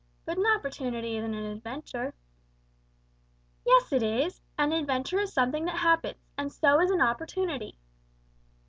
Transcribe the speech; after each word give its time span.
"But 0.25 0.39
an 0.39 0.47
opportunity 0.47 1.15
isn't 1.15 1.35
an 1.35 1.45
adventure." 1.45 2.15
"Yes, 3.63 3.93
it 3.93 4.01
is, 4.01 4.23
you 4.23 4.29
stupid! 4.31 4.43
An 4.57 4.71
adventure 4.71 5.19
is 5.19 5.31
something 5.31 5.65
that 5.65 5.77
happens, 5.77 6.17
and 6.39 6.51
so 6.51 6.79
is 6.81 6.89
an 6.89 7.01
opportunity." 7.01 7.77